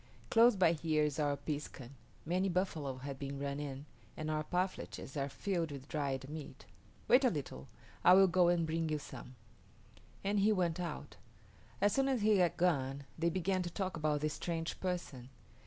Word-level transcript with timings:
Close 0.31 0.55
by 0.55 0.71
here 0.71 1.03
is 1.03 1.19
our 1.19 1.37
piskun. 1.37 1.91
Many 2.25 2.49
buffalo 2.49 2.97
have 2.97 3.19
been 3.19 3.37
run 3.37 3.59
in, 3.59 3.85
and 4.17 4.31
our 4.31 4.43
parfleches 4.43 5.15
are 5.15 5.29
filled 5.29 5.69
with 5.71 5.87
dried 5.87 6.27
meat. 6.27 6.65
Wait 7.07 7.23
a 7.23 7.29
little; 7.29 7.67
I 8.03 8.13
will 8.15 8.25
go 8.25 8.47
and 8.47 8.65
bring 8.65 8.89
you 8.89 8.97
some," 8.97 9.35
and 10.23 10.39
he 10.39 10.51
went 10.51 10.79
out. 10.79 11.17
As 11.79 11.93
soon 11.93 12.07
as 12.07 12.21
he 12.23 12.37
had 12.37 12.57
gone 12.57 13.03
they 13.19 13.29
began 13.29 13.61
to 13.61 13.69
talk 13.69 13.95
about 13.95 14.21
this 14.21 14.33
strange 14.33 14.79
person. 14.79 15.29